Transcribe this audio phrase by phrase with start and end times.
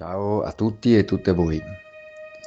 [0.00, 1.60] Ciao a tutti e tutte voi.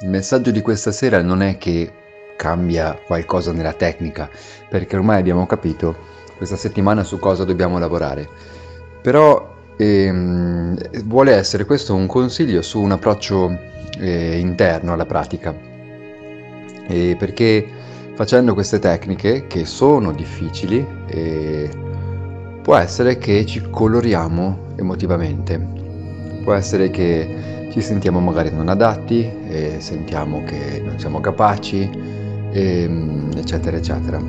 [0.00, 1.92] Il messaggio di questa sera non è che
[2.34, 4.30] cambia qualcosa nella tecnica,
[4.70, 5.94] perché ormai abbiamo capito
[6.38, 8.26] questa settimana su cosa dobbiamo lavorare.
[9.02, 13.54] Però ehm, vuole essere questo un consiglio su un approccio
[13.98, 15.54] eh, interno alla pratica.
[16.88, 17.68] E perché
[18.14, 21.68] facendo queste tecniche, che sono difficili, eh,
[22.62, 25.81] può essere che ci coloriamo emotivamente
[26.42, 29.30] Può essere che ci sentiamo magari non adatti,
[29.78, 31.88] sentiamo che non siamo capaci,
[32.52, 34.20] e, ehm, eccetera, eccetera.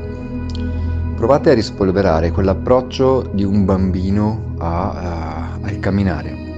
[1.16, 6.52] Provate a rispolverare quell'approccio di un bambino a, a, al camminare.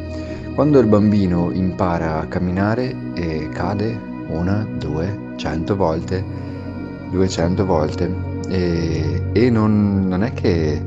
[0.56, 6.24] Quando il bambino impara a camminare e cade una, due, cento volte,
[7.12, 8.14] duecento volte
[8.48, 10.82] e, e non, non, è che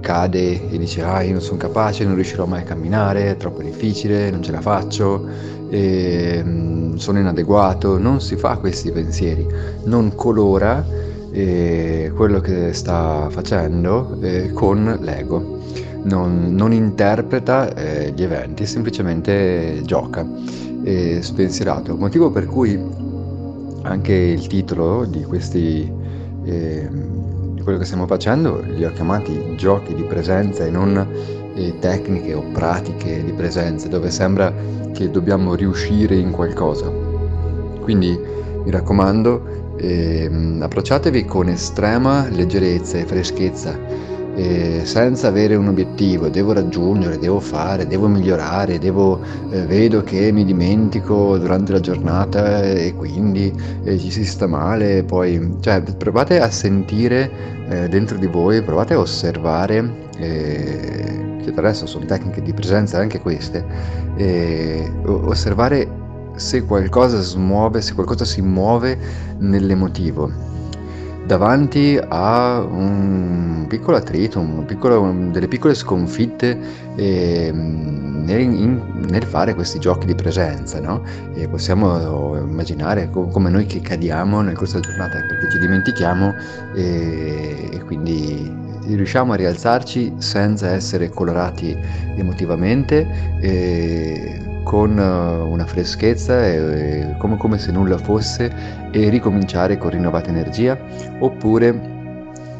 [0.00, 3.62] cade e dice ah io non sono capace, non riuscirò mai a camminare, è troppo
[3.62, 5.26] difficile, non ce la faccio,
[5.68, 9.46] e, mm, sono inadeguato, non si fa questi pensieri,
[9.84, 10.84] non colora
[11.30, 15.58] eh, quello che sta facendo eh, con l'ego,
[16.04, 20.26] non, non interpreta eh, gli eventi, semplicemente gioca,
[21.20, 22.80] spensierato, motivo per cui
[23.82, 25.90] anche il titolo di questi
[26.44, 27.17] ehm,
[27.68, 31.06] quello che stiamo facendo li ho chiamati giochi di presenza e non
[31.54, 34.50] eh, tecniche o pratiche di presenza, dove sembra
[34.94, 36.90] che dobbiamo riuscire in qualcosa.
[37.80, 38.18] Quindi
[38.64, 43.78] mi raccomando, eh, approcciatevi con estrema leggerezza e freschezza
[44.38, 50.30] eh, senza avere un obiettivo, devo raggiungere, devo fare, devo migliorare, devo, eh, vedo che
[50.30, 56.38] mi dimentico durante la giornata e quindi eh, ci si sta male, poi cioè, provate
[56.38, 57.30] a sentire
[57.68, 63.18] eh, dentro di voi, provate a osservare, eh, che resto sono tecniche di presenza anche
[63.20, 63.64] queste,
[65.04, 65.88] osservare
[66.36, 68.96] se qualcosa smuove, se qualcosa si muove
[69.38, 70.48] nell'emotivo
[71.28, 76.58] davanti a un piccolo attrito, un piccolo, delle piccole sconfitte
[76.96, 78.80] eh, nel, in,
[79.10, 80.80] nel, fare questi giochi di presenza.
[80.80, 81.02] No?
[81.50, 86.34] possiamo immaginare co- come noi che cadiamo nel corso della giornata perché ci dimentichiamo
[86.74, 88.50] e, e quindi
[88.86, 91.76] riusciamo a rialzarci senza essere colorati
[92.16, 93.06] emotivamente.
[93.40, 98.52] E, con eh, una freschezza e, come, come se nulla fosse
[98.90, 100.78] e ricominciare con rinnovata energia
[101.20, 101.96] oppure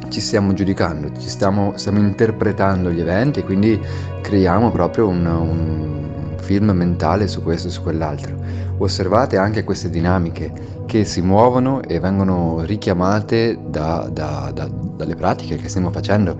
[0.08, 3.78] ci stiamo giudicando, ci stiamo, stiamo interpretando gli eventi e quindi
[4.22, 5.97] creiamo proprio un, un
[6.40, 8.36] film mentale su questo e su quell'altro.
[8.78, 10.52] Osservate anche queste dinamiche
[10.86, 16.36] che si muovono e vengono richiamate da, da, da, dalle pratiche che stiamo facendo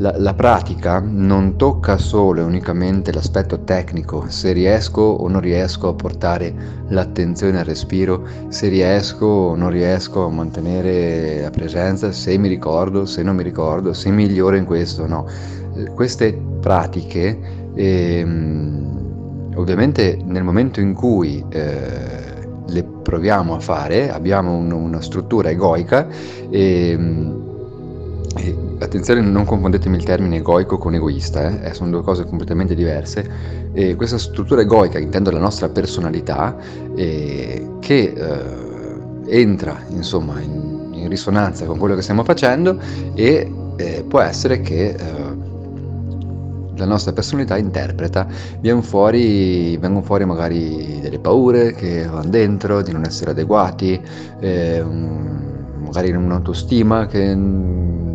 [0.00, 5.88] la, la, pratica non tocca solo e unicamente l'aspetto tecnico, se riesco o non riesco
[5.88, 6.54] a portare
[6.88, 13.06] l'attenzione al respiro, se riesco o non riesco a mantenere la presenza, se mi ricordo,
[13.06, 15.26] se non mi ricordo, se miglioro in questo o no.
[15.94, 17.38] Queste pratiche,
[17.74, 18.97] ehm,
[19.58, 26.06] ovviamente nel momento in cui eh, le proviamo a fare, abbiamo un, una struttura egoica
[26.48, 27.46] e ehm,
[28.78, 31.74] attenzione, non confondetemi il termine egoico con egoista, eh?
[31.74, 33.66] sono due cose completamente diverse.
[33.72, 36.56] E questa struttura egoica, intendo la nostra personalità,
[36.94, 42.78] eh, che eh, entra insomma in, in, risonanza con quello che stiamo facendo
[43.14, 45.27] e eh, può essere che eh,
[46.78, 48.26] la nostra personalità interpreta,
[48.82, 54.00] fuori, vengono fuori magari delle paure che vanno dentro, di non essere adeguati,
[54.40, 57.36] eh, magari un'autostima che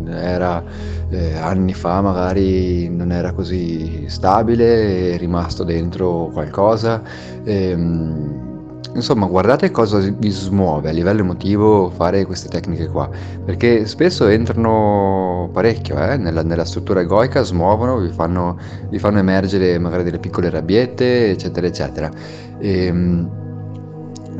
[0.06, 0.62] era
[1.10, 7.02] eh, anni fa magari non era così stabile, è rimasto dentro qualcosa.
[7.44, 8.53] E, ehm,
[8.94, 13.08] insomma, guardate cosa vi smuove a livello emotivo fare queste tecniche qua,
[13.44, 19.78] perché spesso entrano parecchio eh, nella, nella, struttura egoica, smuovono, vi fanno, vi fanno, emergere
[19.78, 22.10] magari delle piccole rabbiette, eccetera, eccetera.
[22.58, 23.42] E, ehm,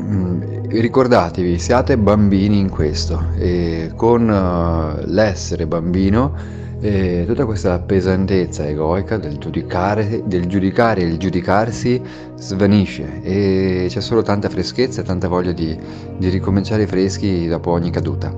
[0.01, 8.67] Mm, ricordatevi, siate bambini in questo e con uh, l'essere bambino eh, tutta questa pesantezza
[8.67, 12.01] egoica del giudicare, del giudicare e il giudicarsi
[12.35, 15.77] svanisce e c'è solo tanta freschezza e tanta voglia di,
[16.17, 18.33] di ricominciare freschi dopo ogni caduta.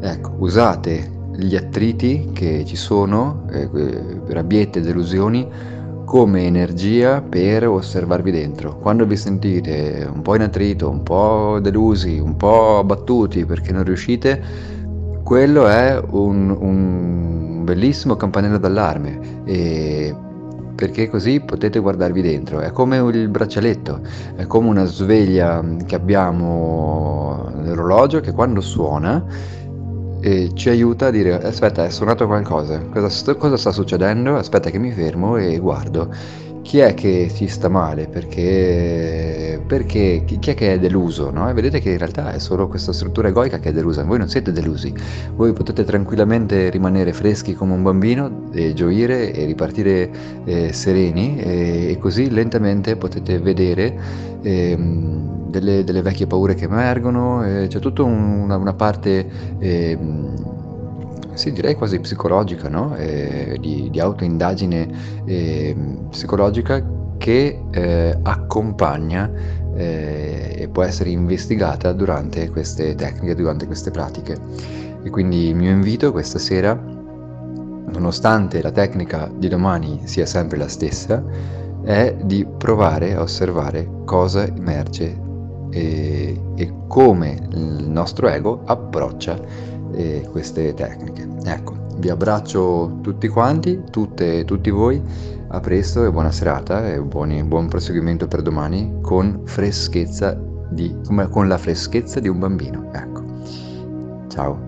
[0.00, 3.68] Ecco, usate gli attriti che ci sono, eh,
[4.28, 5.46] rabbiette, delusioni,
[6.08, 8.78] come energia per osservarvi dentro.
[8.78, 13.84] Quando vi sentite un po' in attrito, un po' delusi, un po' abbattuti perché non
[13.84, 14.42] riuscite,
[15.22, 20.16] quello è un, un bellissimo campanello d'allarme e
[20.74, 22.60] perché così potete guardarvi dentro.
[22.60, 24.00] È come il braccialetto,
[24.34, 29.22] è come una sveglia che abbiamo nell'orologio che quando suona
[30.20, 34.36] eh, ci aiuta a dire aspetta è suonato qualcosa, cosa, cosa sta succedendo?
[34.36, 36.10] Aspetta che mi fermo e guardo
[36.68, 38.08] chi è che si sta male?
[38.08, 41.30] Perché, perché chi è che è deluso?
[41.30, 41.48] No?
[41.48, 44.28] E vedete che in realtà è solo questa struttura egoica che è delusa, voi non
[44.28, 44.92] siete delusi,
[45.34, 50.10] voi potete tranquillamente rimanere freschi come un bambino e gioire e ripartire
[50.44, 53.98] eh, sereni e, e, così lentamente potete vedere
[54.42, 54.76] eh,
[55.48, 59.26] delle, delle, vecchie paure che emergono, eh, c'è tutta un, una, una, parte
[59.58, 60.58] ehm,
[61.38, 62.96] sì, direi quasi psicologica, no?
[62.96, 64.88] eh, di, di autoindagine
[65.24, 65.76] eh,
[66.10, 66.84] psicologica
[67.16, 69.30] che eh, accompagna
[69.74, 74.36] eh, e può essere investigata durante queste tecniche, durante queste pratiche.
[75.04, 80.68] E quindi il mio invito questa sera, nonostante la tecnica di domani sia sempre la
[80.68, 81.22] stessa,
[81.84, 85.26] è di provare a osservare cosa emerge
[85.70, 89.38] e, e come il nostro ego approccia
[89.92, 91.26] eh, queste tecniche.
[91.44, 95.02] Ecco, vi abbraccio tutti quanti, tutte, tutti voi,
[95.48, 100.38] a presto e buona serata e buoni, buon proseguimento per domani con freschezza
[100.70, 100.94] di,
[101.30, 102.90] con la freschezza di un bambino.
[102.92, 103.24] Ecco,
[104.28, 104.67] ciao.